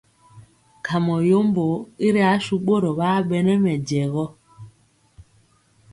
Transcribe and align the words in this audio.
Kamɔ 0.85 1.15
yombo 1.29 1.65
i 2.05 2.07
ri 2.13 2.21
asu 2.33 2.55
ɓorɔ 2.65 2.89
ɓaa 2.99 3.19
ɓɛ 3.27 3.37
nɛ 3.45 3.53
mɛjɛ 3.63 4.01
gɔ. 4.13 4.25